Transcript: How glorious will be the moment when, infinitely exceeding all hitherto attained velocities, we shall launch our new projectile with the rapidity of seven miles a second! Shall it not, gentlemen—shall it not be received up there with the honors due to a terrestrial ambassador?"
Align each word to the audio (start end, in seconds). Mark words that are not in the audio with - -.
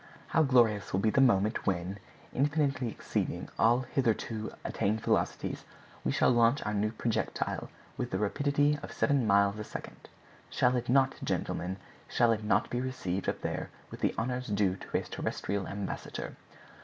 How 0.29 0.41
glorious 0.41 0.91
will 0.93 0.99
be 0.99 1.11
the 1.11 1.21
moment 1.21 1.67
when, 1.67 1.99
infinitely 2.33 2.89
exceeding 2.89 3.49
all 3.59 3.81
hitherto 3.81 4.51
attained 4.65 5.01
velocities, 5.01 5.63
we 6.03 6.11
shall 6.11 6.31
launch 6.31 6.65
our 6.65 6.73
new 6.73 6.91
projectile 6.91 7.69
with 7.97 8.09
the 8.09 8.17
rapidity 8.17 8.79
of 8.81 8.91
seven 8.91 9.27
miles 9.27 9.59
a 9.59 9.63
second! 9.63 10.09
Shall 10.49 10.75
it 10.75 10.89
not, 10.89 11.19
gentlemen—shall 11.23 12.31
it 12.31 12.43
not 12.43 12.71
be 12.71 12.81
received 12.81 13.29
up 13.29 13.41
there 13.41 13.69
with 13.91 13.99
the 13.99 14.15
honors 14.17 14.47
due 14.47 14.75
to 14.75 14.97
a 14.97 15.03
terrestrial 15.03 15.67
ambassador?" 15.67 16.35